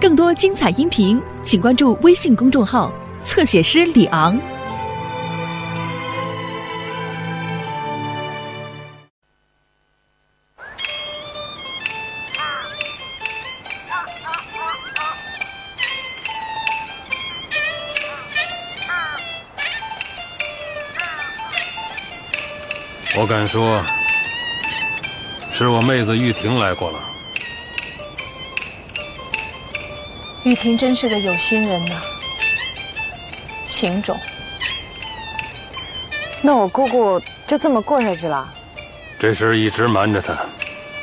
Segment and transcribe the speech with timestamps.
[0.00, 2.92] 更多精彩音频，请关注微信公众号
[3.24, 4.40] “侧写师李昂”。
[23.20, 23.82] 我敢说，
[25.50, 27.17] 是我妹子玉婷来过了。
[30.44, 31.94] 玉婷真是个有心人呐，
[33.68, 34.18] 情种。
[36.40, 38.48] 那我姑姑就这么过下去了？
[39.18, 40.38] 这事一直瞒着她，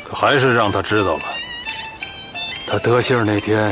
[0.03, 1.23] 可还是让她知道了。
[2.67, 3.71] 她得信儿那天，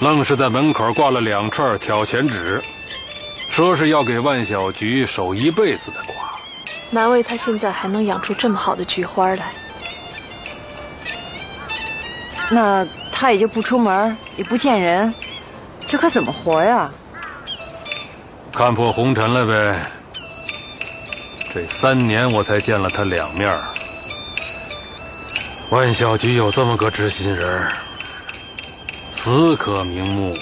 [0.00, 2.60] 愣是在门口挂了两串挑钱纸，
[3.50, 6.14] 说是要给万小菊守一辈子的寡。
[6.90, 9.52] 难为她现在还能养出这么好的菊花来。
[12.50, 12.86] 那
[13.18, 15.14] 他也就不出门，也不见人，
[15.88, 16.90] 这可怎么活呀？
[18.52, 19.90] 看破红尘了呗。
[21.54, 23.58] 这三年我才见了他两面。
[25.70, 27.66] 万小菊有这么个知心人，
[29.14, 30.36] 死可瞑目。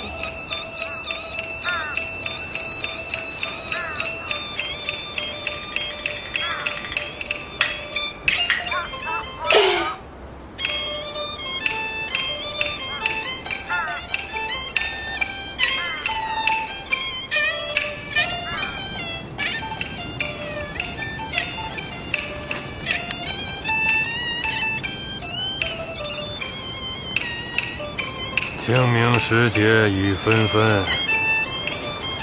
[29.35, 30.85] 时节雨纷纷，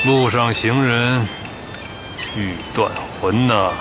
[0.05, 1.27] 路上行人
[2.37, 3.73] 欲断魂呐！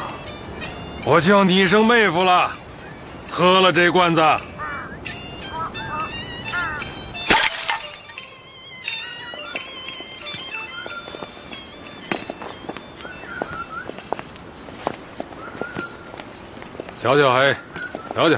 [1.05, 2.51] 我叫你一声妹夫了，
[3.31, 4.21] 喝了这罐子。
[17.01, 17.57] 瞧瞧，嘿，
[18.13, 18.37] 瞧瞧，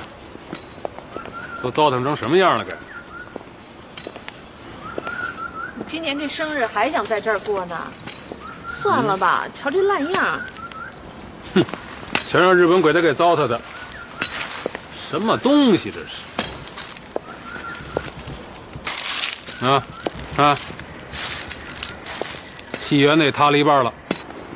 [1.62, 2.64] 都糟蹋成什么样了？
[2.66, 2.81] 给。
[6.02, 7.76] 今年这生日还想在这儿过呢？
[8.66, 10.40] 算了吧，瞧这烂样。
[11.54, 11.64] 哼，
[12.28, 13.60] 全让日本鬼子给糟蹋的。
[15.08, 16.00] 什么东西这
[19.60, 19.64] 是？
[19.64, 19.80] 啊
[20.38, 20.58] 啊！
[22.80, 23.94] 戏园子也塌了一半了。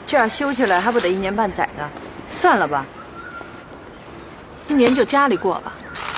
[0.04, 1.88] 这样修起来还不得一年半载呢？
[2.28, 2.84] 算了吧。
[4.66, 5.72] 今年就家里过吧。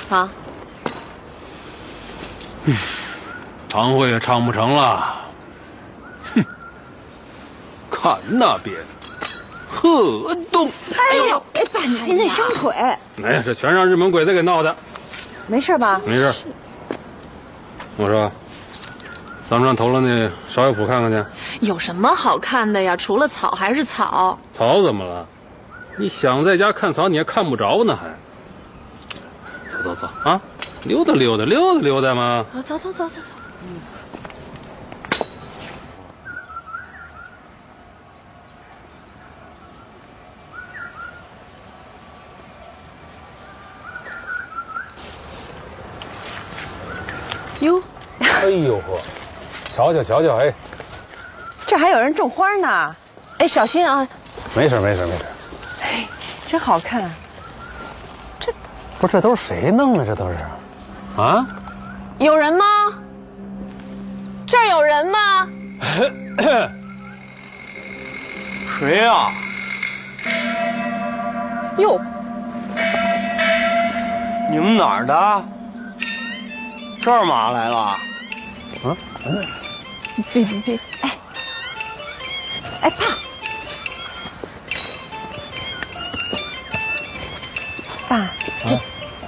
[0.09, 0.29] 啊。
[2.63, 2.75] 嗯。
[3.69, 5.18] 堂会也唱不成了，哼！
[8.09, 8.77] 看那边，
[9.69, 10.71] 河东。
[10.91, 12.71] 哎呦，哎爸，你那伤腿。
[12.71, 14.75] 哎，这全让日本鬼子给闹的。
[15.47, 16.01] 没事吧？
[16.05, 16.33] 没事。
[17.97, 18.31] 我说，
[19.47, 21.23] 咱们上头了那芍药圃看看去。
[21.61, 22.95] 有什么好看的呀？
[22.95, 24.39] 除了草还是草。
[24.57, 25.27] 草怎么了？
[25.97, 28.07] 你想在家看草，你还看不着呢，还。
[29.69, 30.41] 走走走啊，
[30.83, 32.45] 溜达溜达，溜达溜达嘛。
[32.55, 33.33] 啊，走走走走走。
[33.63, 33.79] 嗯。
[48.49, 48.99] 呦呵，
[49.75, 50.53] 瞧瞧瞧瞧，哎，
[51.65, 52.95] 这还有人种花呢，
[53.37, 54.07] 哎，小心啊！
[54.55, 55.25] 没事没事没事。
[55.81, 56.07] 哎，
[56.47, 57.09] 真好看。
[58.39, 58.51] 这，
[58.99, 60.05] 不是这都是谁弄的？
[60.05, 60.37] 这都是，
[61.21, 61.45] 啊？
[62.17, 62.65] 有人吗？
[64.47, 65.47] 这儿有人吗？
[68.79, 69.31] 谁呀？
[71.77, 72.01] 哟，
[74.49, 75.43] 你们哪儿的？
[77.01, 77.95] 这儿嘛来了？
[78.83, 78.95] 啊？
[80.33, 80.79] 别别别！
[81.01, 81.17] 哎，
[82.81, 83.05] 哎爸，
[88.07, 88.29] 爸，
[88.67, 88.79] 这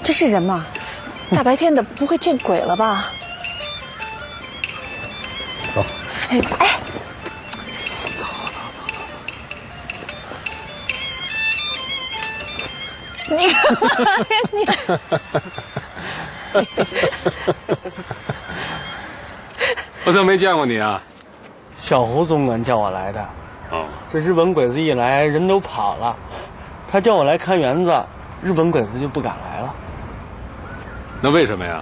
[0.04, 0.66] 这是人吗？
[1.32, 3.10] 大白天的不会见鬼了吧？
[5.74, 5.86] 走，
[6.30, 6.80] 哎哎，
[8.18, 9.00] 走走走走走。
[13.38, 13.48] 你
[14.52, 14.56] 你，
[20.06, 21.02] 我怎么没见过你啊？
[21.78, 23.30] 小胡总管叫我来的。
[23.72, 26.16] 哦，这日本鬼子一来，人都跑了。
[26.88, 28.04] 他叫我来看园子，
[28.42, 29.74] 日本鬼子就不敢来了。
[31.22, 31.82] 那为什么呀？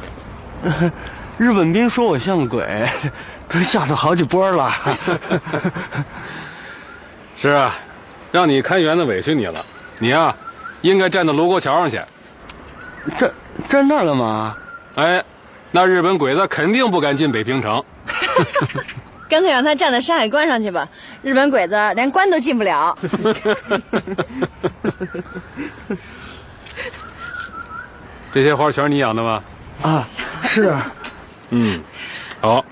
[1.37, 2.85] 日本兵说我像鬼，
[3.47, 4.71] 都吓死好几波了。
[7.35, 7.73] 是啊，
[8.31, 9.59] 让你看园子委屈你了。
[9.97, 10.35] 你啊，
[10.81, 12.01] 应该站到卢沟桥上去。
[13.17, 13.31] 站
[13.67, 14.55] 站那儿干嘛？
[14.95, 15.23] 哎，
[15.71, 17.83] 那日本鬼子肯定不敢进北平城。
[19.29, 20.87] 干脆让他站在山海关上去吧，
[21.21, 22.97] 日本鬼子连关都进不了。
[28.31, 29.43] 这些花全是你养的吗？
[29.83, 30.07] 啊，
[30.43, 30.75] 是。
[31.51, 31.79] 嗯，
[32.41, 32.65] 好。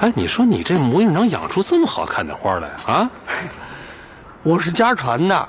[0.00, 3.10] 哎，你说你这模样能养出这么好看的花来啊？
[4.42, 5.48] 我是家传的，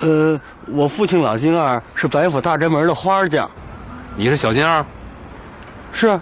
[0.00, 3.50] 呃，我父亲老金二是白府大宅门的花匠。
[4.20, 4.84] 你是小金二？
[5.94, 6.20] 是。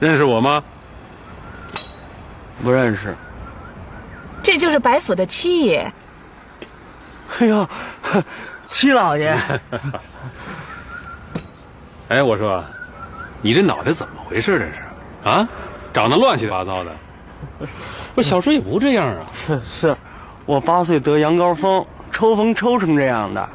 [0.00, 0.60] 认识我吗？
[2.64, 3.14] 不认识。
[4.42, 5.92] 这就是白府的七爷。
[7.38, 7.68] 哎呦，
[8.66, 9.38] 七老爷。
[12.10, 12.64] 哎，我说，
[13.40, 14.58] 你这脑袋怎么回事？
[14.58, 14.82] 这是
[15.30, 15.48] 啊？
[15.92, 16.90] 长得乱七八糟的。
[18.16, 19.26] 不，小时候也不这样啊。
[19.46, 19.96] 是 是，
[20.44, 23.48] 我八岁得羊羔疯，抽风抽成这样的。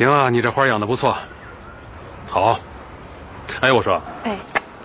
[0.00, 1.14] 行啊，你这花养的不错。
[2.26, 2.58] 好。
[3.60, 4.34] 哎，我说，哎，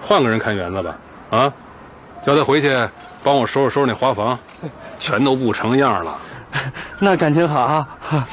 [0.02, 0.98] 换个人看园子吧。
[1.30, 1.54] 啊，
[2.22, 2.78] 叫他回去
[3.24, 4.38] 帮我收拾收拾那花房，
[5.00, 6.18] 全都不成样了。
[7.00, 7.88] 那感情好啊。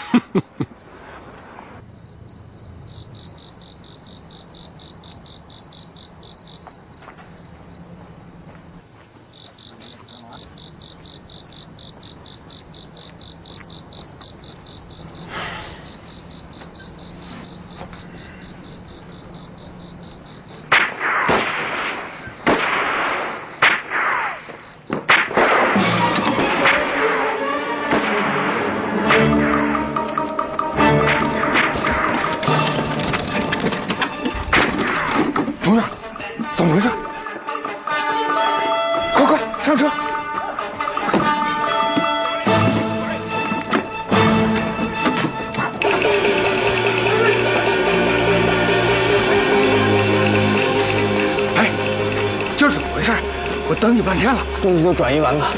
[53.80, 55.50] 等你半天了，东西都转移完了，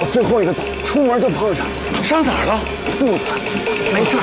[0.00, 1.64] 我最后一个走，出门就碰上，
[2.02, 2.58] 上哪儿了？
[2.98, 3.16] 不，
[3.94, 4.16] 没事。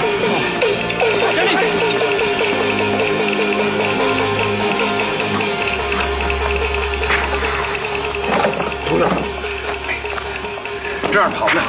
[11.12, 11.64] 这样跑不了，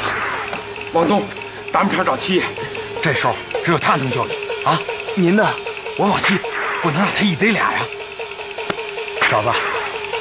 [0.92, 1.22] 往东，
[1.72, 2.42] 咱们厂找七爷，
[3.02, 3.34] 这时候
[3.64, 4.32] 只有他能救你
[4.64, 4.78] 啊！
[5.14, 5.48] 您呢？
[5.96, 6.38] 我往西，
[6.82, 7.80] 不能让他一逮俩呀。
[9.28, 9.48] 小子，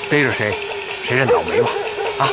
[0.09, 0.53] 逮着谁？
[1.05, 1.69] 谁认倒霉吧？
[2.19, 2.29] 啊，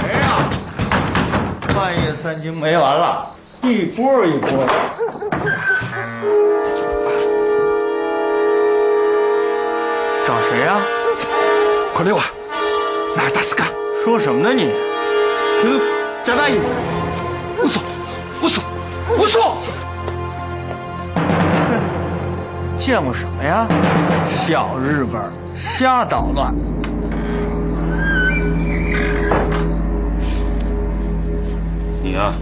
[0.00, 0.48] 谁呀
[1.74, 4.72] 半夜三更没完了一波一波的。
[10.26, 10.78] 找谁呀
[11.94, 12.24] 快溜啊
[13.16, 13.66] 哪有大四干？
[14.04, 14.70] 说什么呢你？
[15.64, 15.80] 嗯
[16.24, 16.60] 贾大爷。
[17.60, 17.80] 我操
[18.42, 18.62] 我操
[19.18, 19.56] 我操
[22.76, 23.66] 见过什么呀？
[24.26, 26.54] 小日本瞎捣乱。
[32.02, 32.32] 你呀、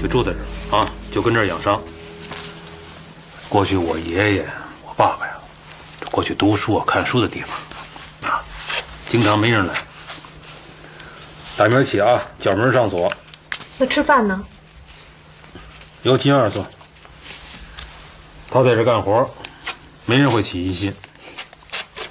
[0.00, 1.80] 就住在这儿啊，就跟这儿养伤。
[3.48, 4.48] 过去我爷爷、
[4.86, 5.32] 我爸爸呀，
[6.00, 8.42] 这过去读书啊、看书的地方啊，
[9.08, 9.74] 经常没人来。
[11.56, 13.12] 打明儿起啊，角门上锁，
[13.78, 14.44] 那吃饭呢？
[16.02, 16.64] 由金二做。
[18.48, 19.28] 他在这干活，
[20.06, 20.94] 没人会起疑心。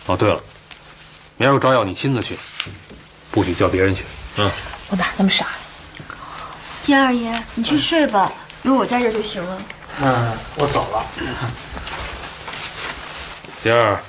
[0.07, 0.39] 哦，对了，
[1.37, 2.37] 明儿有招药你亲自去，
[3.31, 4.05] 不许叫别人去。
[4.37, 4.49] 嗯，
[4.89, 5.47] 我哪那么傻？
[6.83, 8.31] 丁二爷，你去睡吧，
[8.63, 9.61] 有我在这就行了。
[10.01, 11.05] 嗯，我走了。
[13.59, 13.99] 金儿，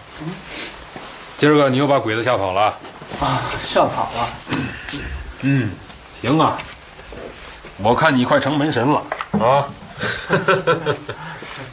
[1.38, 2.78] 今儿个你又把鬼子吓跑了。
[3.20, 4.28] 啊，吓跑了。
[5.40, 5.70] 嗯，
[6.20, 6.58] 行啊，
[7.78, 9.02] 我看你快成门神了
[9.40, 9.66] 啊！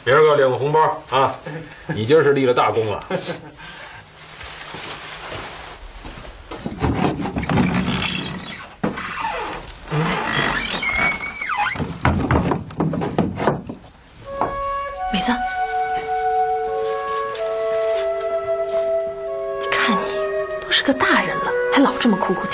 [0.04, 1.34] 明儿个领个红包啊！
[1.88, 3.04] 你今儿是立了大功了。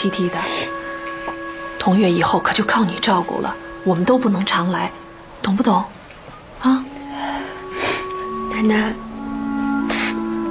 [0.00, 0.37] 啼啼的。
[1.78, 3.54] 同月以后可就靠你照顾了，
[3.85, 4.90] 我们都不能常来，
[5.42, 5.85] 懂不懂？
[6.62, 6.83] 啊？
[8.50, 8.95] 奶奶，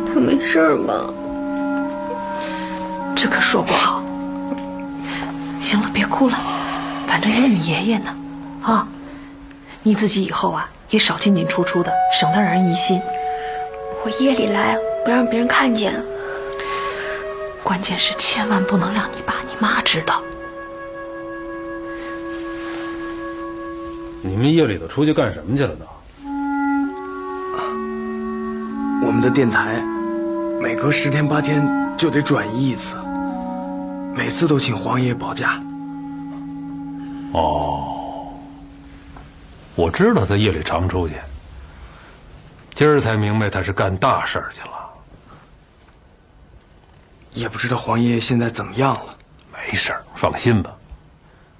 [0.06, 1.10] 他没事儿吧？
[3.16, 4.04] 这可说不好。
[5.60, 6.38] 行了，别哭了，
[7.08, 8.16] 反正有你爷爷呢，
[8.62, 8.88] 啊，
[9.82, 13.02] 你自己以后啊也少进进出出的，省得让人疑心。
[14.04, 15.92] 我夜里来，不让别人看见。
[17.64, 20.24] 关键是千万不能让你爸你妈知道。
[24.22, 25.86] 你们夜里头出去干什么去了呢？
[29.02, 29.82] 我们的电台
[30.62, 31.66] 每隔十天八天
[31.98, 32.98] 就得转移一次，
[34.14, 35.62] 每次都请黄爷保驾。
[37.34, 38.34] 哦，
[39.76, 41.16] 我知道他夜里常出去，
[42.76, 44.79] 今儿才明白他是干大事儿去了。
[47.40, 49.16] 也不知道黄爷爷现在怎么样了。
[49.52, 50.76] 没事儿，放心吧，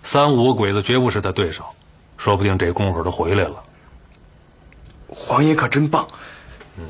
[0.04, 1.64] 三五个鬼子绝不是他对手，
[2.18, 3.64] 说不定这功夫都回来了。
[5.08, 6.08] 黄爷可真棒，
[6.78, 6.86] 嗯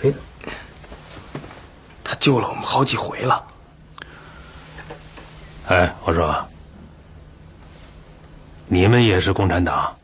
[0.00, 0.18] 别的，
[2.04, 3.44] 他救了我们好几回了。
[5.66, 6.46] 哎，我说，
[8.66, 9.96] 你们也是共产党？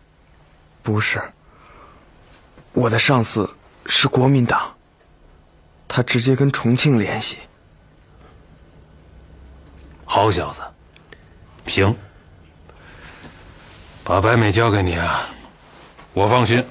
[0.82, 1.22] 不是，
[2.72, 3.48] 我的上司
[3.86, 4.74] 是国民党，
[5.86, 7.38] 他直接跟重庆联系。
[10.14, 10.60] 好小子，
[11.64, 11.96] 行，
[14.04, 15.26] 把白美交给你啊，
[16.12, 16.62] 我放心。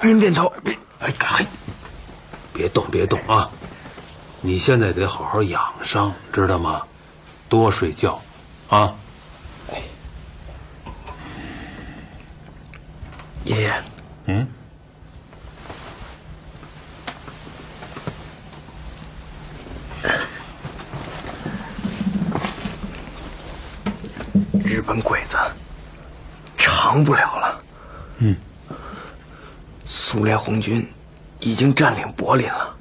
[0.00, 0.48] 您点头。
[0.62, 1.44] 别，哎，嘿，
[2.52, 3.50] 别动，别动啊！
[4.40, 6.80] 你现在得好好养伤，知道吗？
[7.48, 8.22] 多睡觉，
[8.68, 8.94] 啊！
[13.42, 13.82] 爷爷，
[14.26, 14.46] 嗯，
[24.86, 25.36] 本鬼子
[26.56, 27.62] 长不了了。
[28.18, 28.36] 嗯，
[29.84, 30.88] 苏联红军
[31.40, 32.74] 已经占领柏林了，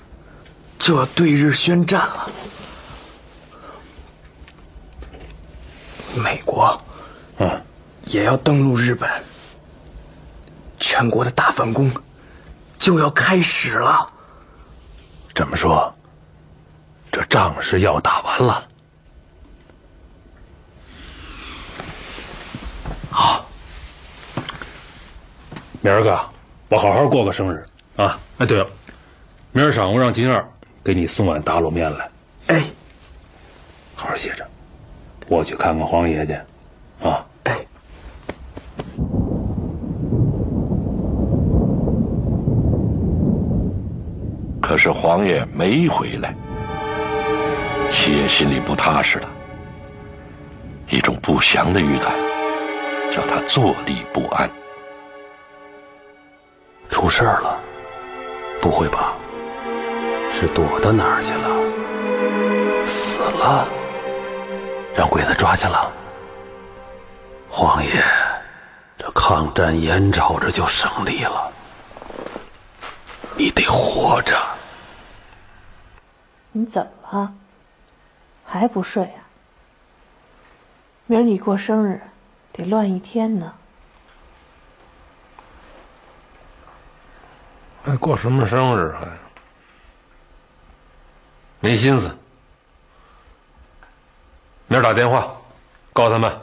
[0.77, 2.29] 就要对日宣战了。
[6.15, 6.81] 美国
[7.39, 7.59] 啊，
[8.05, 9.09] 也要登陆日本，
[10.79, 11.91] 全国的大反攻
[12.77, 14.05] 就要开始了。
[15.33, 15.93] 这么说，
[17.11, 18.65] 这仗是要打完了。
[25.85, 26.19] 明儿个
[26.67, 27.63] 我好好过个生日
[27.95, 28.19] 啊！
[28.39, 28.65] 哎，对了，
[29.51, 30.43] 明儿晌午让金二
[30.83, 32.09] 给你送碗打卤面来，
[32.47, 32.63] 哎，
[33.93, 34.43] 好好歇着。
[35.27, 36.33] 我去看看黄爷去，
[37.03, 37.23] 啊。
[37.43, 37.55] 哎，
[44.59, 46.33] 可是黄爷没回来，
[47.91, 49.29] 七爷心里不踏实了，
[50.89, 52.11] 一种不祥的预感
[53.11, 54.49] 叫他坐立不安。
[56.89, 57.59] 出事儿了？
[58.61, 59.13] 不会吧？
[60.31, 62.85] 是躲到哪儿去了？
[62.85, 63.67] 死了？
[64.95, 65.91] 让鬼子抓去了？
[67.49, 68.03] 黄爷，
[68.97, 71.51] 这抗战眼瞅着就胜利了，
[73.37, 74.35] 你得活着。
[76.51, 77.33] 你怎么了？
[78.45, 79.23] 还不睡啊？
[81.05, 82.01] 明儿你过生日，
[82.51, 83.53] 得乱一天呢。
[87.85, 89.07] 还过什么生日还？
[91.59, 92.15] 没心思。
[94.67, 95.31] 明儿打电话，
[95.93, 96.35] 告诉他们，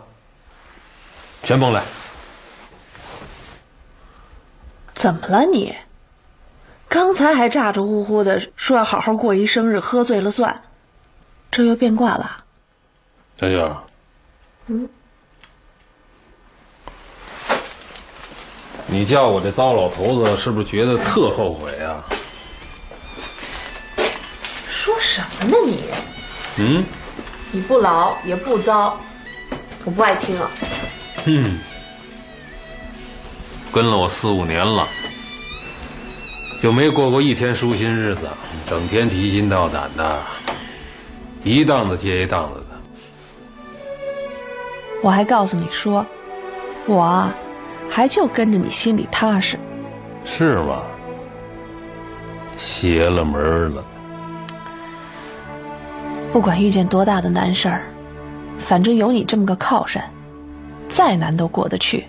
[1.42, 1.82] 全甭来。
[4.94, 5.74] 怎么了你？
[6.88, 10.62] 刚才还咋咋呼呼的说要好好过一生日，喝醉了算，
[11.50, 12.44] 这又变卦了？
[13.36, 13.76] 小九，
[14.66, 14.88] 嗯，
[18.92, 22.04] 你叫我这糟老头子，是不是觉得特后悔啊？
[24.68, 25.84] 说什么呢你？
[26.58, 26.84] 嗯，
[27.50, 29.00] 你不老也不糟，
[29.84, 30.50] 我不爱听了。
[31.24, 31.58] 嗯，
[33.72, 34.86] 跟了我四五年了，
[36.60, 38.28] 就没过过一天舒心日子，
[38.68, 40.20] 整天提心吊胆的，
[41.42, 42.66] 一档子接一档子的。
[45.02, 46.04] 我还告诉你说，
[46.86, 47.34] 我啊，
[47.94, 49.58] 还就跟着你心里踏实。
[50.24, 50.82] 是吗？
[52.56, 53.84] 邪了门了。
[56.32, 57.82] 不管遇见多大的难事儿，
[58.56, 60.02] 反正有你这么个靠山，
[60.88, 62.06] 再难都过得去。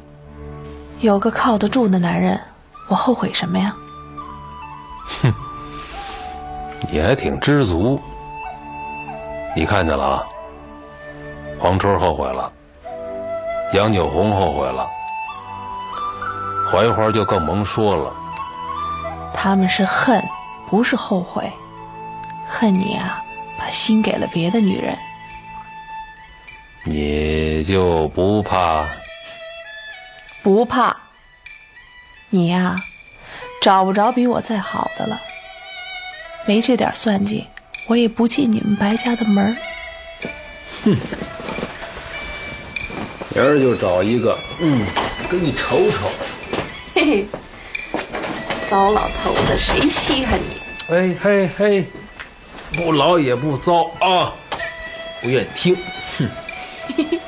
[1.01, 2.39] 有个靠得住的男人，
[2.87, 3.75] 我后悔什么呀？
[5.21, 5.33] 哼，
[6.89, 7.99] 你还挺知足。
[9.53, 10.23] 你看见了啊？
[11.59, 12.49] 黄春后悔了，
[13.73, 14.87] 杨九红后悔了，
[16.73, 18.11] 槐花就更甭说了。
[19.31, 20.19] 他们是恨，
[20.67, 21.47] 不是后悔。
[22.47, 23.21] 恨你啊！
[23.59, 24.97] 把心给了别的女人，
[26.83, 28.85] 你就不怕？
[30.41, 30.97] 不怕。
[32.29, 32.75] 你呀，
[33.61, 35.21] 找不着比我再好的了。
[36.45, 37.45] 没这点算计，
[37.87, 39.55] 我也不进你们白家的门
[40.83, 40.97] 哼，
[43.29, 44.85] 明儿就找一个，嗯，
[45.29, 46.09] 给你瞅瞅。
[48.69, 50.61] 糟老头子，谁稀罕你？
[50.87, 51.85] 嘿嘿嘿。
[52.75, 54.33] 不老也不糟啊！
[55.21, 55.77] 不愿听，
[56.17, 56.27] 哼！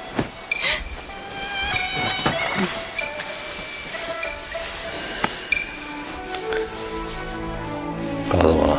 [8.27, 8.75] 告诉我，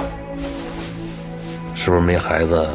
[1.76, 2.68] 是不是没孩子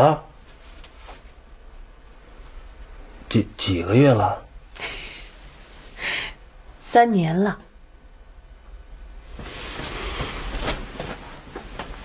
[0.00, 0.24] 了。
[3.28, 4.42] 几几个月了？
[6.78, 7.58] 三年了。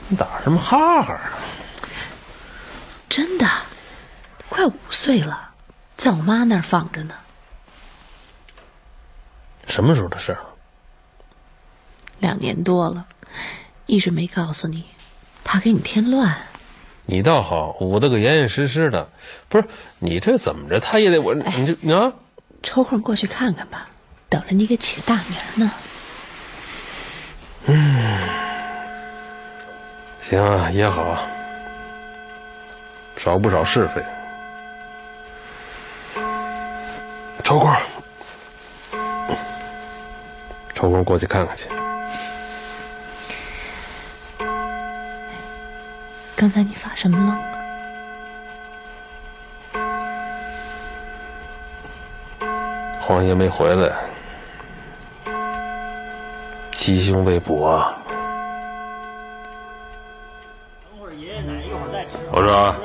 [0.09, 1.31] 你打什么哈哈啊？
[3.09, 3.47] 真的，
[4.49, 5.53] 快五岁了，
[5.95, 7.15] 在我妈那儿放着呢。
[9.67, 10.37] 什么时候的事？
[12.19, 13.07] 两年多了，
[13.85, 14.85] 一直没告诉你，
[15.43, 16.37] 怕给你添乱。
[17.05, 19.07] 你倒好，捂得个严严实实的。
[19.49, 19.65] 不是
[19.99, 20.79] 你这怎么着？
[20.79, 22.11] 他也得我，你就啊，
[22.61, 23.87] 抽空过去看看吧，
[24.29, 25.71] 等着你给起个大名呢。
[27.65, 28.29] 嗯，
[30.21, 31.25] 行啊，也好，
[33.17, 34.01] 少不少是非。
[37.43, 37.69] 抽空，
[40.73, 41.67] 抽空过去看看去。
[46.43, 47.37] 刚才你发什么愣？
[52.99, 53.93] 黄爷没回来，
[56.73, 57.93] 吉凶未卜啊。
[60.83, 62.17] 等会儿爷爷奶奶一会儿再吃。
[62.29, 62.75] 我说，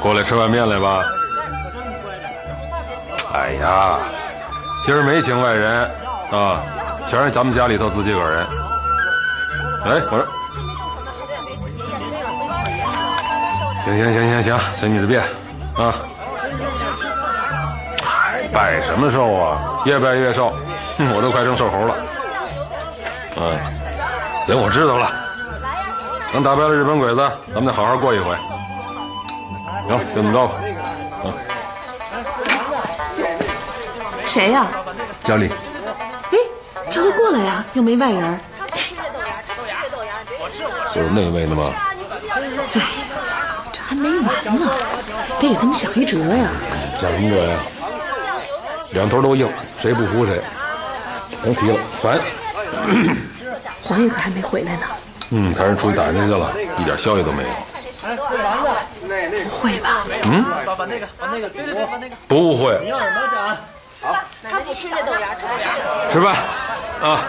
[0.00, 1.02] 过来吃碗面来吧。
[3.34, 3.98] 哎呀，
[4.86, 5.90] 今儿没请外人
[6.30, 6.62] 啊，
[7.08, 8.46] 全是咱们家里头自己个人。
[9.84, 10.24] 哎，我说。
[13.84, 15.20] 行行行行行，随你的便，
[15.76, 15.94] 啊！
[18.52, 19.82] 拜什么寿啊？
[19.84, 20.52] 越拜越瘦，
[20.98, 21.96] 我都快成瘦猴了。
[23.36, 23.58] 嗯，
[24.46, 25.10] 行，我知道了。
[26.32, 28.36] 等打败了日本鬼子，咱们再好好过一回。
[29.88, 30.54] 行，就这么着吧。
[34.24, 34.66] 谁呀？
[35.24, 35.50] 佳丽。
[36.30, 36.38] 哎，
[36.88, 38.40] 叫他过来呀，又没外人。
[40.94, 41.72] 就是那位的吗？
[44.02, 44.26] 还没完
[44.58, 44.66] 呢，
[45.38, 46.48] 得给他们想一辙呀！
[47.00, 47.56] 想什么辙呀？
[48.90, 50.40] 两头都硬，谁不服谁？
[51.40, 52.18] 甭提了，烦！
[53.80, 54.80] 黄爷可还没回来呢。
[55.30, 57.48] 嗯，他人出去打听去了，一点消息都没有。
[59.44, 60.04] 不会吧？
[60.24, 60.44] 嗯？
[60.66, 62.16] 把那个，把那个，对对对，把那个。
[62.26, 62.76] 不会。
[62.82, 63.56] 你要什么讲？
[64.02, 64.18] 好，
[64.50, 66.10] 他不吃这豆芽，吃豆芽。
[66.10, 66.34] 吃饭，
[67.00, 67.20] 啊。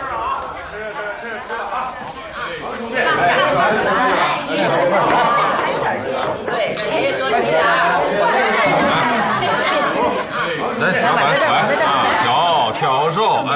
[10.80, 11.46] 来，老板，来
[11.86, 11.88] 啊，
[12.24, 12.26] 挑
[12.74, 13.52] 挑寿，哎，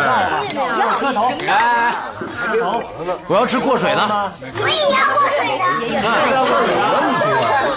[0.99, 1.51] 磕头，来，
[2.37, 2.83] 磕头，
[3.27, 4.01] 我要吃过水的。
[4.53, 5.63] 我也要过水的。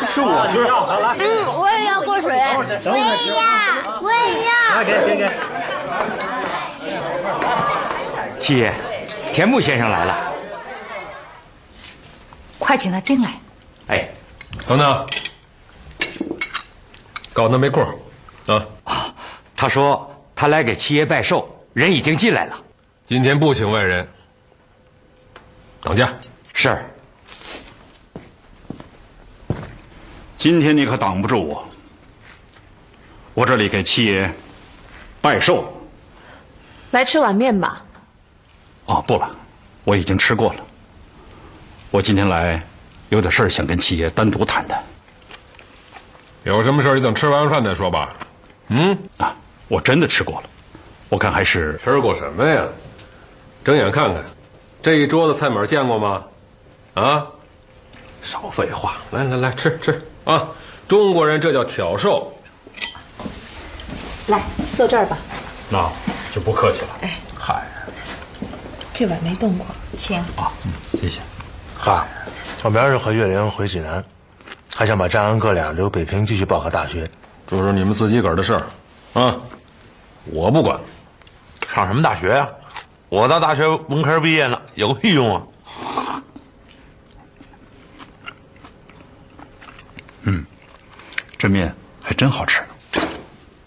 [0.09, 0.53] 是我吃。
[1.19, 1.25] 嗯，
[1.59, 2.31] 我也要过水。
[2.85, 3.01] 我也
[3.37, 3.41] 要，
[4.01, 4.51] 我也要。
[4.77, 5.25] 来，给给给。
[8.39, 8.73] 七爷，
[9.33, 10.17] 田木先生来了。
[12.59, 13.31] 快请他进来。
[13.89, 14.09] 哎，
[14.67, 15.07] 等等，
[17.41, 17.83] 搞那没空
[18.49, 18.67] 啊。
[19.57, 22.65] 他说他来给七爷拜寿，人已经进来了。
[23.07, 24.07] 今天不请外人，
[25.83, 26.13] 当家。
[26.53, 26.85] 是。
[30.37, 31.67] 今天你可挡不住我。
[33.33, 34.31] 我这里给七爷
[35.23, 35.65] 拜寿。
[36.91, 37.83] 来吃碗面吧。
[38.85, 39.31] 哦，不了，
[39.85, 40.61] 我已经吃过了。
[41.91, 42.63] 我今天来，
[43.09, 44.83] 有点事儿想跟七爷单独谈谈。
[46.45, 48.15] 有什么事儿，你等吃完饭再说吧。
[48.69, 49.35] 嗯啊，
[49.69, 50.49] 我真的吃过了，
[51.09, 52.65] 我看还是吃过什么呀？
[53.63, 54.25] 睁眼看看，
[54.83, 56.25] 这一桌子菜码见过吗？
[56.95, 57.27] 啊，
[58.23, 60.49] 少废话，来来来，吃吃啊！
[60.89, 62.33] 中国人这叫挑寿。
[64.29, 65.19] 来，坐这儿吧。
[65.69, 65.89] 那
[66.35, 66.89] 就不客气了。
[67.03, 67.67] 哎，嗨，
[68.93, 70.17] 这碗没动过，请。
[70.37, 71.21] 啊，嗯，谢谢。
[71.77, 72.07] 嗨，
[72.63, 74.05] 我明儿就和岳玲回济南，
[74.81, 77.07] 还想把张安哥俩留北平继续报考大学。
[77.47, 78.65] 这是你们自己个儿的事儿，
[79.13, 79.37] 啊，
[80.25, 80.81] 我不管。
[81.69, 82.49] 上什么大学呀？
[83.11, 85.43] 我到大学文科毕业呢，有个屁用啊！
[90.23, 90.47] 嗯，
[91.37, 92.63] 这面还真好吃。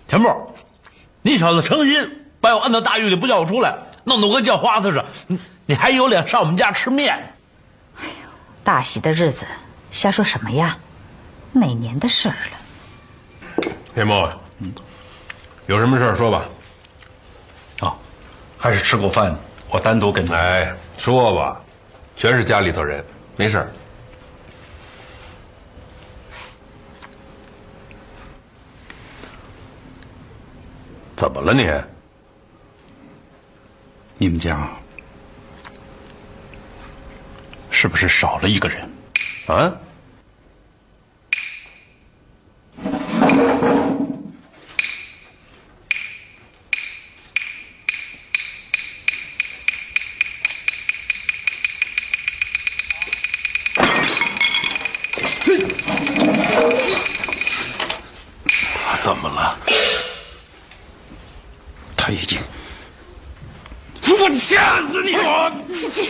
[0.08, 0.28] 田木，
[1.21, 7.13] 你小子成心把我摁到大狱里不叫我出来，弄得我跟叫花子似的，你你还有脸上我们家吃面？
[7.99, 8.28] 哎呦，
[8.63, 9.45] 大喜的日子，
[9.91, 10.76] 瞎说什么呀？
[11.53, 13.63] 哪年的事儿了？
[13.93, 14.27] 田木，
[15.67, 16.49] 有什么事儿说吧。
[17.79, 17.95] 啊，
[18.57, 19.37] 还是吃过饭，
[19.69, 20.33] 我单独跟你。
[20.33, 21.61] 哎，说吧，
[22.15, 23.71] 全是家里头人，没事儿。
[31.15, 31.71] 怎么了你？
[34.17, 34.69] 你们家
[37.69, 38.89] 是不是少了一个人？
[39.45, 39.71] 啊？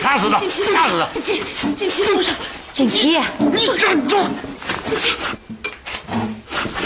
[0.04, 0.38] 掐死他！
[0.38, 1.08] 掐死他！
[1.14, 1.42] 锦旗，
[1.74, 2.34] 锦旗送上。
[2.74, 4.18] 锦旗，你站住！
[4.84, 5.12] 锦旗，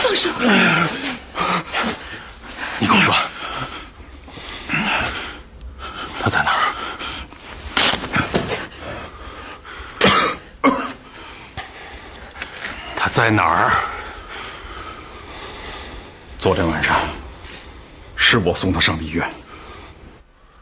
[0.01, 0.31] 放手！
[2.79, 3.13] 你跟我说，
[6.23, 6.63] 他在哪儿？
[12.97, 13.73] 他在哪儿？
[16.39, 16.97] 昨天晚上
[18.15, 19.29] 是我送他上医院，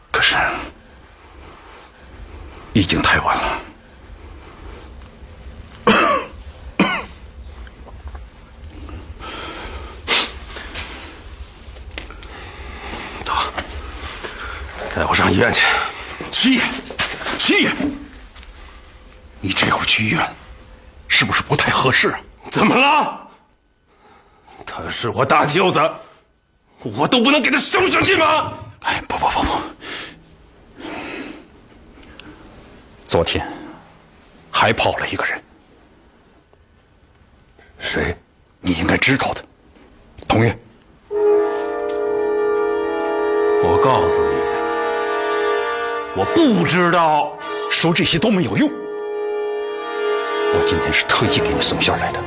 [0.09, 0.35] 可是
[2.77, 3.59] 已经太晚了。
[14.95, 15.63] 带我上医院去。
[16.31, 16.61] 七爷，
[17.39, 17.71] 七爷，
[19.41, 20.23] 你这会儿去医院，
[21.07, 22.19] 是不是不太合适啊？
[22.51, 23.27] 怎么了？
[24.63, 25.81] 他是我大舅子，
[26.83, 28.53] 我都不能给他送上去吗？
[28.81, 29.59] 哎，不不不不，
[33.07, 33.47] 昨天
[34.51, 35.41] 还跑了一个人，
[37.79, 38.13] 谁？
[38.59, 39.41] 你应该知道的，
[40.27, 40.53] 童月。
[43.63, 44.35] 我告诉你，
[46.19, 47.31] 我不知道，
[47.71, 48.69] 说这些都没有用。
[48.69, 52.19] 我今天是特意给你送信来的，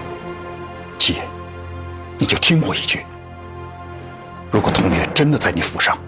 [0.96, 1.22] 七爷，
[2.16, 3.04] 你就听我一句。
[4.50, 5.98] 如果童月真的在你府上，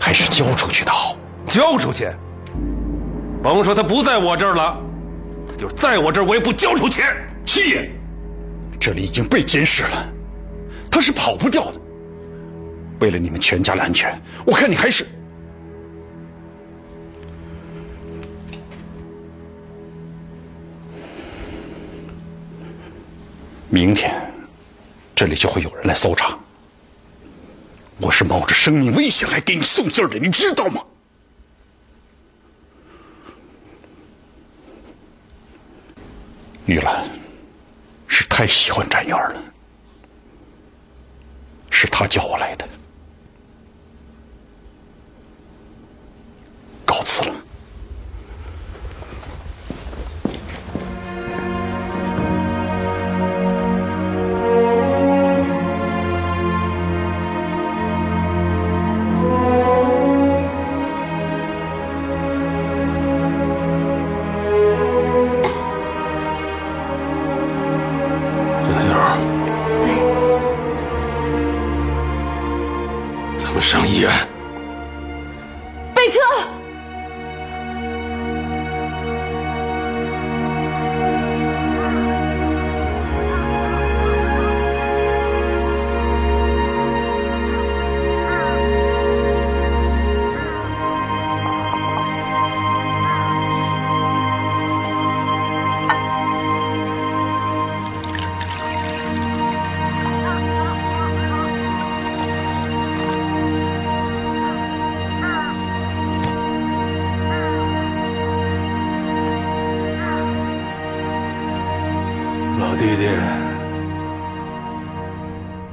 [0.00, 1.16] 还是交出去的好。
[1.46, 2.10] 交出去？
[3.42, 4.80] 甭说他不在我这儿了，
[5.48, 7.16] 他就在我这儿，我也不交出钱。
[7.44, 7.90] 七爷，
[8.78, 10.12] 这里已经被监视了，
[10.90, 11.80] 他是跑不掉的。
[13.00, 15.06] 为了你们全家的安全，我看你还是……
[23.70, 24.14] 明天，
[25.14, 26.36] 这里就会有人来搜查。
[28.00, 30.82] 我是冒着生命危险来给你送信的，你知道吗？
[36.66, 37.04] 玉兰
[38.06, 39.42] 是太喜欢展元了，
[41.70, 42.67] 是他叫我来的。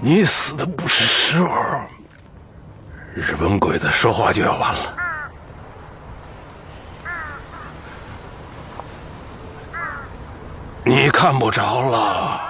[0.08, 1.82] 你死的不是时候，
[3.16, 4.96] 日本鬼子说话就要完了。
[10.84, 12.45] 你看不着了。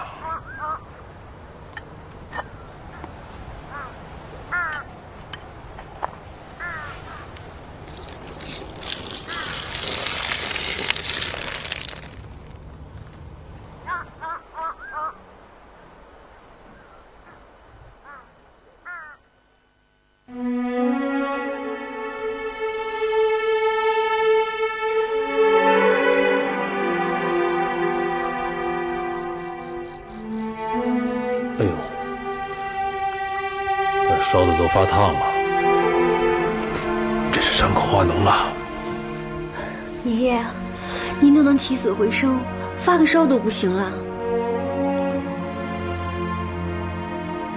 [41.66, 42.40] 起死回生，
[42.78, 43.92] 发个烧都不行了。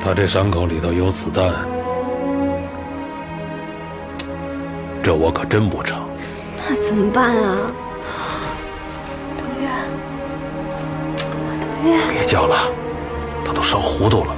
[0.01, 1.53] 他这伤口里头有子弹，
[5.03, 6.09] 这我可真不成。
[6.67, 7.59] 那怎么办啊？
[9.37, 9.69] 董月，
[11.61, 12.57] 董月，别叫了，
[13.45, 14.35] 他都烧糊涂了。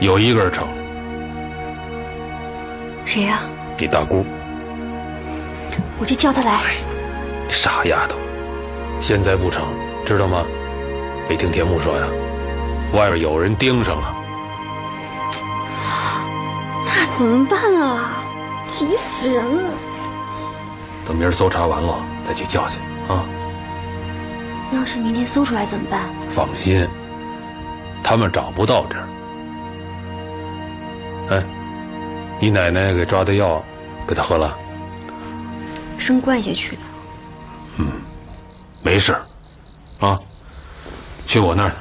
[0.00, 0.66] 有一个人成，
[3.04, 3.38] 谁呀、
[3.78, 4.26] 你大姑。
[6.04, 6.60] 我就叫他来。
[7.48, 8.18] 傻丫头，
[9.00, 9.64] 现在不成，
[10.04, 10.44] 知道吗？
[11.30, 12.06] 没听田木说呀，
[12.92, 14.14] 外边有人盯上了。
[16.84, 18.22] 那怎么办啊？
[18.66, 19.70] 急死人了！
[21.06, 23.24] 等明儿搜查完了再去叫去啊。
[24.74, 26.02] 要是明天搜出来怎么办？
[26.28, 26.86] 放心，
[28.02, 29.08] 他们找不到这儿。
[31.30, 31.42] 哎，
[32.38, 33.64] 你奶奶给抓的药，
[34.06, 34.54] 给他喝了？
[35.98, 36.78] 生灌下去
[37.78, 37.86] 嗯。
[38.82, 39.16] 没事，
[40.00, 40.20] 啊，
[41.26, 41.72] 去我那儿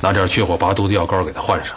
[0.00, 1.76] 拿点去火拔毒的药膏给他换上。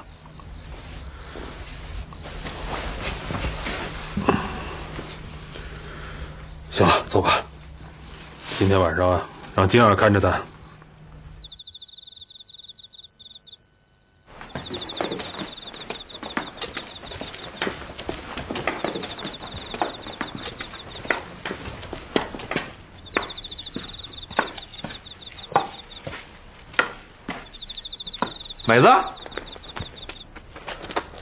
[6.71, 7.41] 行了，走吧。
[8.57, 10.39] 今天晚上啊，让金儿看着他。
[28.69, 28.87] 美子，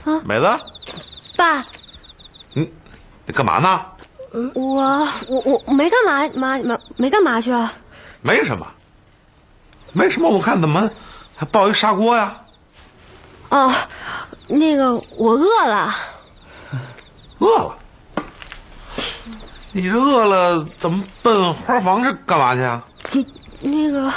[0.04, 0.60] 啊，美子，
[1.34, 1.64] 爸，
[2.52, 2.70] 你
[3.24, 3.82] 你干嘛呢？
[4.52, 7.72] 我我我没干嘛妈妈没干嘛去啊？
[8.20, 8.66] 没什么，
[9.94, 10.28] 没什么。
[10.28, 10.90] 我看怎么
[11.34, 12.36] 还抱一砂锅呀？
[13.48, 13.72] 哦，
[14.48, 15.94] 那个我饿了。
[17.38, 17.78] 饿了？
[19.72, 22.84] 你这饿了怎么奔花房是干嘛去啊？
[23.60, 24.12] 那个，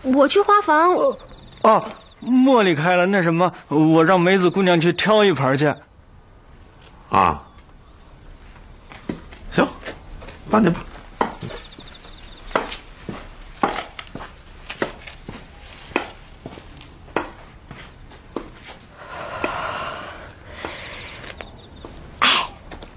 [0.00, 0.88] 我去花房。
[1.64, 1.82] 哦，
[2.22, 5.74] 茉莉开了，那什么，我让梅子姑娘去挑一盘去。
[7.08, 7.42] 啊，
[9.50, 9.66] 行，
[10.50, 10.80] 办去吧。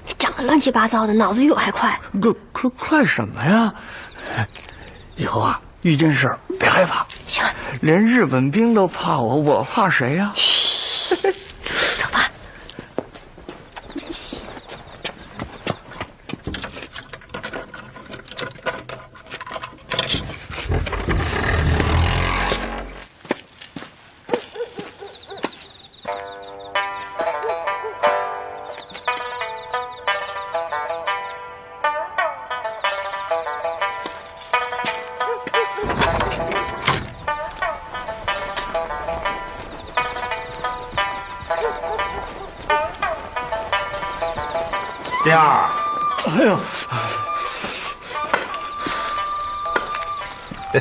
[0.06, 1.98] 你长得乱七八糟的，脑子比我还快。
[2.20, 3.74] 快快快什么呀？
[5.16, 7.06] 以后啊，遇见事儿别害怕。
[7.26, 11.16] 行了，连日本兵都怕我，我怕谁呀、走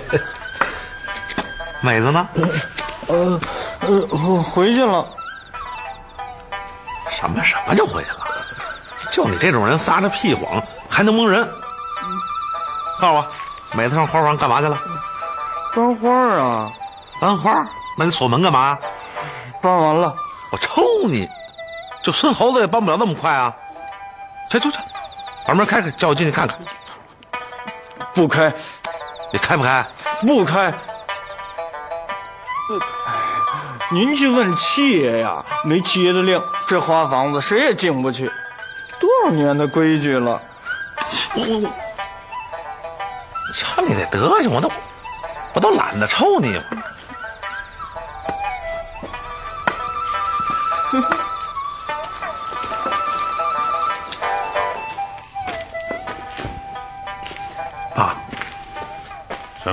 [1.80, 2.28] 妹子呢？
[3.08, 3.40] 呃
[3.80, 5.06] 呃，回去了。
[7.10, 8.26] 什么什么就回去了？
[9.10, 11.48] 就你这种人撒着屁谎还能蒙人？
[13.00, 13.26] 告诉我，
[13.72, 14.78] 美子上花房干嘛去了？
[15.74, 16.72] 搬花啊！
[17.20, 17.66] 搬花？
[17.98, 18.78] 那你锁门干嘛？
[19.62, 20.14] 搬完了。
[20.50, 21.28] 我抽你！
[22.02, 23.54] 就孙猴子也搬不了那么快啊！
[24.50, 24.78] 去去去，
[25.46, 26.58] 把门开开，叫我进去看看。
[28.14, 28.52] 不开。
[29.32, 29.86] 你开不开？
[30.26, 30.72] 不开。
[33.92, 38.30] 您去问七爷呀，没七爷的令，这花房子谁也进不去。
[38.98, 40.40] 多少年的规矩了。
[41.34, 41.68] 我我我，
[43.52, 44.70] 瞧你那德行，我都
[45.52, 46.60] 我都懒得抽你。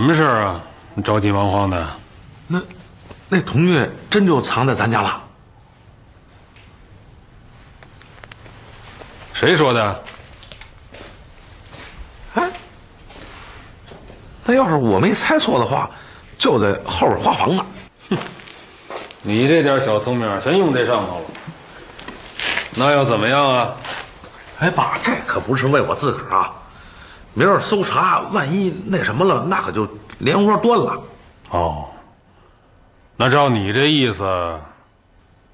[0.03, 0.61] 么事儿啊？
[0.95, 1.87] 你着急忙慌的。
[2.47, 2.61] 那
[3.29, 5.21] 那童月真就藏在咱家了？
[9.33, 10.03] 谁说的？
[12.35, 12.51] 哎，
[14.45, 15.89] 那要是我没猜错的话，
[16.37, 17.65] 就在后边花房呢。
[18.09, 18.17] 哼，
[19.21, 21.25] 你这点小聪明全用这上头了。
[22.75, 23.73] 那又怎么样啊？
[24.59, 26.53] 哎，爸，这可不是为我自个儿啊。
[27.33, 29.87] 明儿搜查，万一那什么了，那可就
[30.19, 31.01] 连窝端了。
[31.49, 31.87] 哦，
[33.15, 34.23] 那照你这意思，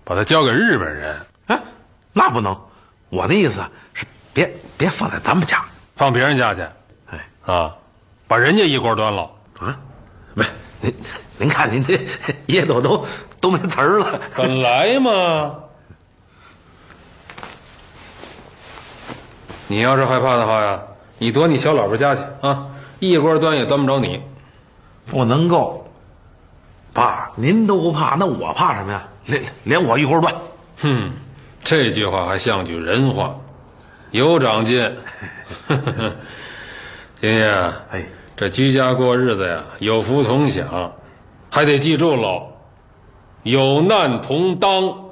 [0.03, 1.25] 把它交给日本人？
[1.47, 1.59] 哎，
[2.11, 2.59] 那不能。
[3.09, 3.61] 我的意思
[3.93, 5.63] 是，别别放在咱们家，
[5.95, 6.61] 放别人家去。
[7.07, 7.75] 哎，啊，
[8.27, 9.31] 把人家一锅端了。
[9.59, 9.79] 啊，
[10.33, 10.45] 没，
[10.81, 10.93] 您
[11.37, 11.99] 您看您这
[12.47, 13.05] 噎得都
[13.39, 14.19] 都没词儿了。
[14.35, 15.55] 本来嘛，
[19.67, 20.81] 你要是害怕的话呀。
[21.19, 22.65] 你躲你小老婆家去啊！
[22.99, 24.19] 一锅端也端不着你，
[25.05, 25.85] 不能够。
[26.91, 29.07] 爸，您都不怕，那我怕什么呀？
[29.25, 30.33] 连连我一锅端。
[30.81, 31.11] 哼，
[31.63, 33.35] 这句话还像句人话，
[34.11, 34.91] 有长进。
[37.15, 37.45] 金爷，
[37.91, 38.05] 哎，
[38.35, 40.91] 这居家过日子呀，有福同享，
[41.49, 42.47] 还得记住喽，
[43.43, 45.08] 有难同当。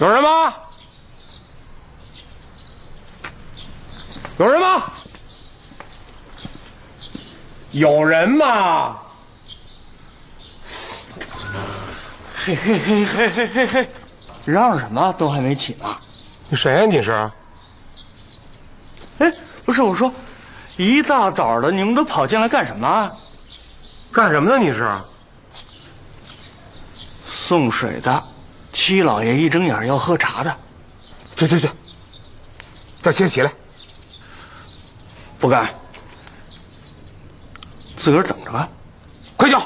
[0.00, 0.54] 有人吗？
[4.38, 4.92] 有人吗？
[7.72, 8.96] 有人吗？
[12.34, 13.90] 嘿嘿嘿嘿嘿嘿嘿，
[14.46, 15.12] 嚷什么？
[15.18, 15.94] 都还没起呢。
[16.48, 16.86] 你谁呀？
[16.86, 17.30] 你是？
[19.18, 19.30] 哎，
[19.66, 20.10] 不是我说，
[20.78, 23.12] 一大早的你们都跑进来干什么？
[24.10, 24.56] 干什么呢？
[24.56, 24.90] 你是？
[27.26, 28.24] 送水的。
[28.72, 30.56] 七老爷一睁眼要喝茶的，
[31.36, 31.68] 去去去，
[33.02, 33.52] 叫先起来。
[35.38, 35.74] 不敢，
[37.96, 38.68] 自个儿等着吧。
[39.36, 39.60] 快叫！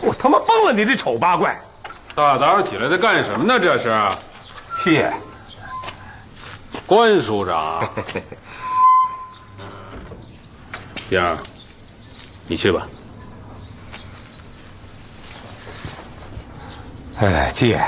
[0.00, 0.72] 我他妈崩了！
[0.72, 1.60] 你这丑八怪！
[2.14, 3.60] 大早上起来在干什么呢？
[3.60, 4.10] 这是？
[4.76, 5.12] 七爷，
[6.86, 7.88] 关署长，
[11.10, 11.38] 燕儿，
[12.46, 12.86] 你去吧。
[17.18, 17.84] 哎，季爷，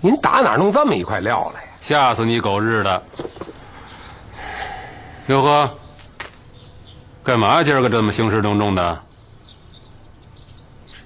[0.00, 1.68] 您打哪弄这么一块料来呀？
[1.80, 3.02] 吓死你狗日的！
[5.26, 5.70] 哟呵，
[7.22, 9.02] 干嘛今儿个这么兴师动众的？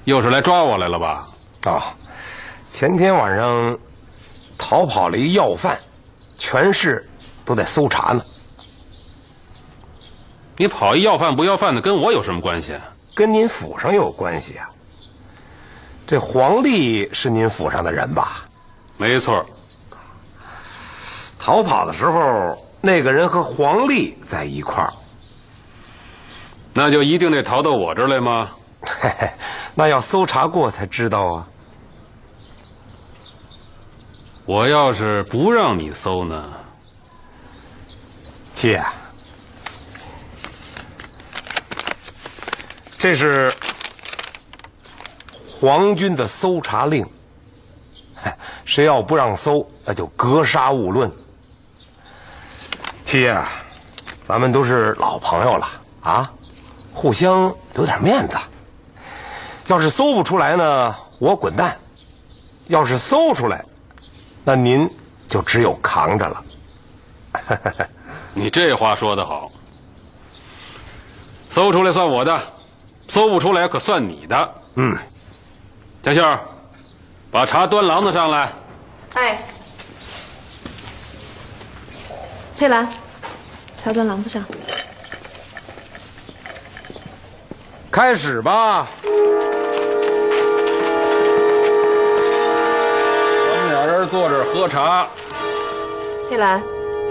[0.04, 1.28] 又是来抓我来了吧？
[1.66, 1.82] 哦，
[2.70, 3.78] 前天晚上
[4.56, 5.78] 逃跑了一要犯，
[6.38, 7.06] 全市
[7.44, 8.22] 都在搜查呢。
[10.56, 12.78] 你跑一要饭不要饭的，跟我有什么关系？
[13.14, 14.70] 跟您府上有关系啊。
[16.06, 18.42] 这黄历是您府上的人吧？
[18.96, 19.44] 没错。
[21.38, 24.92] 逃跑的时候，那个人和黄历在一块儿。
[26.72, 28.50] 那就一定得逃到我这儿来吗？
[29.00, 29.30] 嘿嘿，
[29.74, 31.48] 那要搜查过才知道啊。
[34.44, 36.44] 我要是不让你搜呢？
[38.54, 38.84] 姐，
[42.98, 43.52] 这是
[45.60, 47.06] 皇军的搜查令。
[48.64, 51.10] 谁要不让搜，那就格杀勿论。
[53.04, 53.40] 七爷，
[54.26, 55.68] 咱们都是老朋友了
[56.02, 56.30] 啊，
[56.92, 58.36] 互相留点面子。
[59.68, 61.70] 要是搜不出来呢，我滚蛋；
[62.66, 63.64] 要是搜出来，
[64.44, 64.88] 那您
[65.28, 66.44] 就只有扛着了。
[68.34, 69.50] 你这话说得好，
[71.48, 72.40] 搜出来算我的，
[73.08, 74.54] 搜不出来可算你的。
[74.74, 74.96] 嗯，
[76.06, 76.22] 江秀，
[77.32, 78.52] 把茶端廊子上来。
[79.14, 79.42] 哎，
[82.56, 82.88] 佩兰，
[83.76, 84.44] 茶端廊子上。
[87.90, 88.86] 开始吧。
[89.02, 89.10] 咱
[93.64, 95.08] 们俩人坐这儿喝茶。
[96.30, 96.62] 佩兰，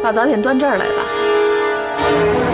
[0.02, 2.45] 把早点端这儿来吧。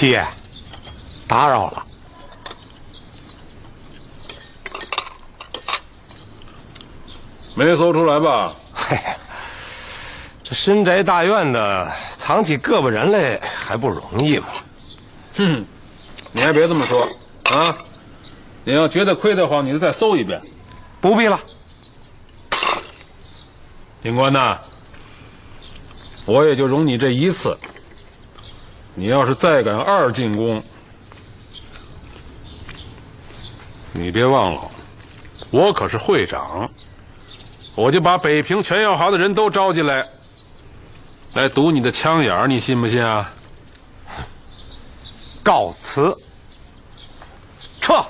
[0.00, 0.26] 七爷，
[1.28, 1.86] 打扰了。
[7.54, 8.54] 没搜出来吧？
[8.72, 8.96] 嘿，
[10.42, 14.46] 这深宅大院的，藏起个把人来还不容易吗？
[15.36, 15.66] 哼，
[16.32, 17.06] 你还别这么说
[17.54, 17.76] 啊！
[18.64, 20.40] 你要觉得亏得慌，你就再搜一遍。
[21.02, 21.38] 不必了。
[24.02, 24.58] 警官呐，
[26.24, 27.54] 我也就容你这一次。
[29.00, 30.62] 你要是再敢二进宫，
[33.94, 34.70] 你别忘了，
[35.50, 36.70] 我可是会长。
[37.74, 40.06] 我就把北平全药行的人都招进来，
[41.32, 43.32] 来堵你的枪眼儿，你信不信啊？
[45.42, 46.14] 告辞，
[47.80, 48.04] 撤。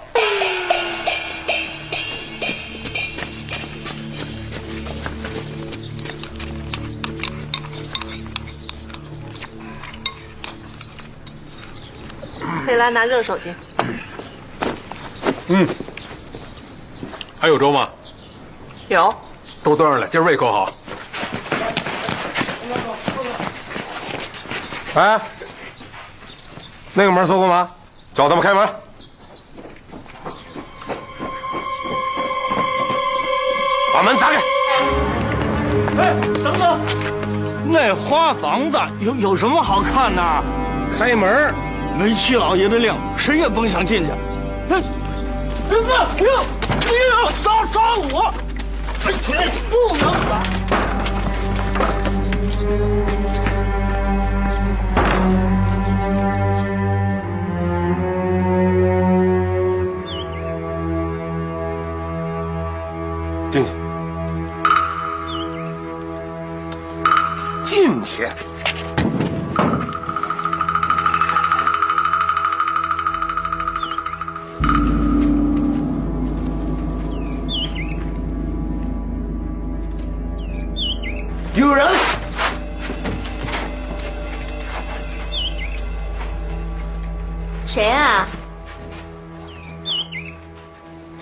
[12.70, 13.52] 佩兰拿热手巾。
[15.48, 15.66] 嗯，
[17.36, 17.88] 还有粥吗？
[18.86, 19.12] 有。
[19.64, 20.72] 都端上来，今儿胃口好。
[24.94, 25.20] 哎，
[26.94, 27.68] 那个门搜过吗？
[28.14, 28.68] 找他们开门。
[33.92, 34.36] 把门砸开。
[35.98, 36.14] 哎，
[36.44, 36.80] 等等，
[37.66, 40.22] 那花房子有有什么好看的？
[40.96, 41.52] 开门，
[41.98, 44.10] 没七老爷的令，谁也甭想进去。
[44.70, 44.80] 哎，
[45.68, 47.80] 不不要，不要杀杀
[48.10, 48.32] 我！
[49.04, 49.08] 哎，
[49.70, 50.32] 不能打！
[63.50, 63.72] 进去，
[67.64, 68.28] 进去。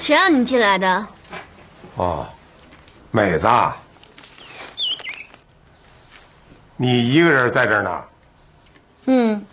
[0.01, 1.07] 谁让你进来的？
[1.97, 2.27] 哦，
[3.11, 3.49] 美子，
[6.77, 8.05] 你一个人在这儿呢？
[9.07, 9.45] 嗯，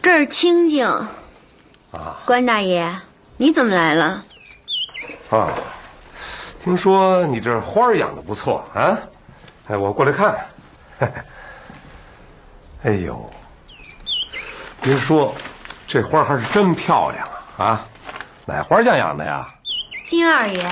[0.00, 0.86] 这儿清静。
[1.92, 2.90] 啊，关大爷，
[3.36, 4.24] 你怎么来了？
[5.30, 5.50] 啊，
[6.62, 8.98] 听说你这花儿养的不错啊？
[9.68, 10.46] 哎，我过来看。
[12.82, 13.30] 哎呦，
[14.80, 15.34] 别说，
[15.86, 17.28] 这花还是真漂亮
[17.58, 17.64] 啊！
[17.66, 17.86] 啊，
[18.46, 19.48] 哪花匠养的呀？
[20.06, 20.66] 金二爷。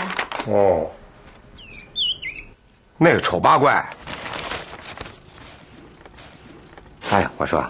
[0.47, 0.91] 哦，
[2.97, 3.89] 那个丑八怪，
[7.11, 7.65] 哎呀，我说，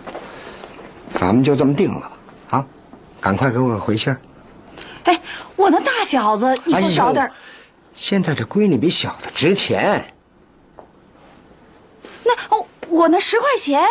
[1.07, 2.12] 咱们就这么定了吧？
[2.59, 2.66] 啊，
[3.20, 4.18] 赶快给我个回信儿。
[5.05, 5.20] 哎，
[5.57, 7.32] 我那大小子，你不找点儿。
[7.94, 10.14] 现在这闺女比小的值钱。
[12.24, 13.82] 那哦，我那十块钱，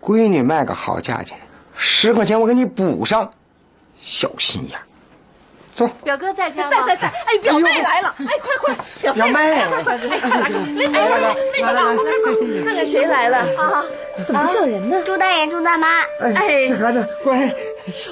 [0.00, 1.38] 闺女卖个好价钱，
[1.74, 3.32] 十块钱我给你补上，
[3.98, 4.82] 小心眼儿。
[5.76, 6.70] 走，表哥在家吗？
[6.70, 7.08] 在在在。
[7.08, 8.14] 哎，表妹来了！
[8.18, 10.48] 哎，快快，表表妹快快，哎，快来，
[10.88, 13.84] 来来来，那个后边走，看看谁来了啊？
[14.24, 14.96] 怎么不叫人呢？
[15.04, 16.00] 朱大爷，朱大妈。
[16.22, 17.54] 哎，这孩子乖。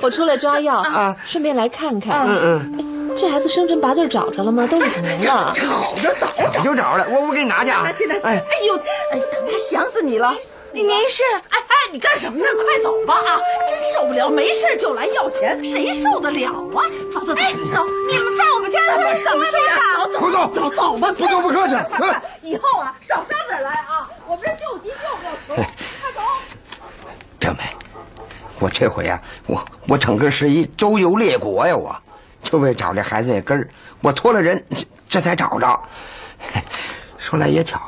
[0.02, 2.26] 我出来抓药啊，顺便来看看。
[2.28, 3.16] 嗯嗯。
[3.16, 4.66] 这孩子生辰八字找着了吗？
[4.70, 5.50] 都两年了。
[5.54, 6.26] 找着早
[6.62, 7.80] 就找着了，我我给你拿去啊。
[7.82, 8.14] 拿去拿。
[8.16, 8.76] 哎，哎呦，
[9.12, 10.34] 哎，大妈想死你了。
[10.72, 11.22] 您是？
[11.32, 11.63] 哎哎，
[11.94, 12.44] 你干什么呢？
[12.56, 13.38] 快走吧啊！
[13.68, 16.82] 真受不了，没事就来要钱，谁受得了啊？
[17.12, 17.86] 走走走，走！
[18.08, 20.04] 你们在我们家怎么什么呀？
[20.12, 21.74] 走走走走吧，不走不客气。
[22.42, 24.10] 以后啊，少上这儿来啊！
[24.26, 25.64] 我们这救急救不了穷，快
[26.12, 26.20] 走。
[27.38, 27.60] 表妹，
[28.58, 31.76] 我这回啊，我我整个是一周游列国呀！
[31.76, 31.96] 我
[32.42, 33.68] 就为找这孩子这根儿，
[34.00, 34.60] 我托了人，
[35.08, 35.80] 这才找着。
[37.16, 37.80] 说来也巧，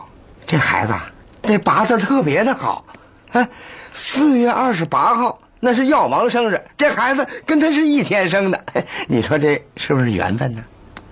[0.46, 0.94] 这孩子。
[1.42, 2.84] 那八字特别的好，
[3.32, 3.48] 哎，
[3.92, 8.64] 四月二十八号那是药王生日，这孩子跟他是一天生的，
[9.08, 10.64] 你说这是不是缘分呢？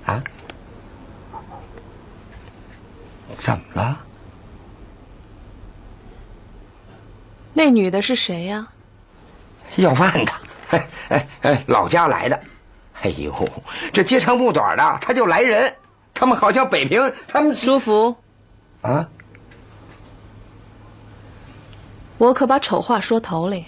[0.07, 0.23] 啊？
[3.35, 4.01] 怎么了？
[7.53, 8.67] 那女的是谁呀？
[9.77, 10.33] 要饭的，
[10.71, 12.41] 哎哎哎，老家来的。
[13.03, 13.35] 哎呦，
[13.93, 15.75] 这接长不短的，他就来人。
[16.15, 18.17] 他们好像北平，他们舒服
[18.83, 19.09] 啊。
[22.25, 23.67] 我可把丑话说头里，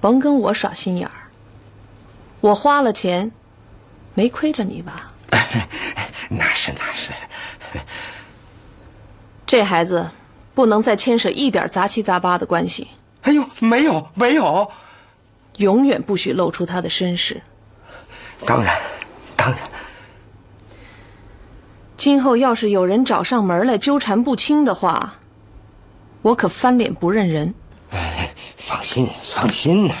[0.00, 1.28] 甭跟我耍心眼儿。
[2.40, 3.30] 我花了钱，
[4.14, 5.12] 没亏着你吧？
[6.30, 7.12] 那 是那是。
[9.44, 10.08] 这孩子
[10.54, 12.88] 不能再牵扯一点杂七杂八的关系。
[13.20, 14.72] 哎呦，没有没有，
[15.58, 17.42] 永远不许露出他的身世。
[18.46, 18.74] 当然，
[19.36, 19.58] 当然。
[21.98, 25.16] 今后要是有人找上门来纠缠不清的话。
[26.22, 27.52] 我可翻脸不认人。
[27.90, 29.94] 哎，放心，放心呐。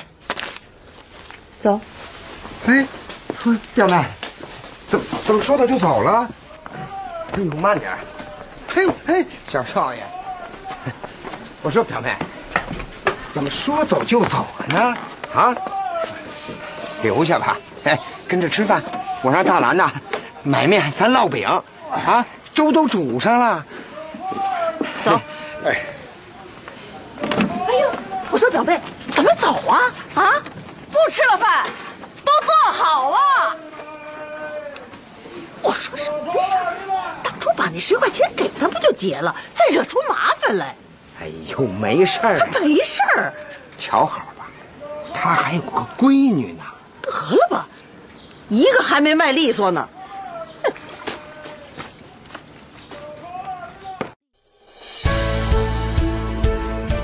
[1.58, 1.80] 走。
[2.66, 2.86] 哎，
[3.74, 4.04] 表妹，
[4.86, 6.30] 怎怎么说走就走了？
[7.32, 7.90] 哎呦，慢点。
[8.76, 10.00] 哎呦，哎，小少爷。
[11.60, 12.14] 我说表妹，
[13.34, 14.96] 怎么说走就走了呢？
[15.34, 15.56] 啊？
[17.02, 17.58] 留下吧。
[17.82, 17.98] 哎，
[18.28, 18.80] 跟着吃饭。
[19.22, 19.90] 我让大兰呐
[20.44, 21.48] 买面，咱烙饼。
[21.90, 23.66] 啊，粥都煮上了。
[25.02, 25.20] 走。
[25.64, 25.76] 哎。
[28.32, 28.80] 我说表妹，
[29.12, 29.92] 咱们走啊？
[30.14, 30.32] 啊，
[30.90, 31.66] 不吃了饭，
[32.24, 33.56] 都做好了。
[35.60, 36.56] 我说什么事
[37.22, 40.74] 当初把那十块钱给他不就结了，再惹出麻烦来？
[41.20, 43.34] 哎呦，没事儿，没事儿，
[43.76, 44.46] 瞧好吧，
[45.12, 46.64] 他还有个闺女呢。
[47.02, 47.68] 得了吧，
[48.48, 49.86] 一个还没卖利索呢。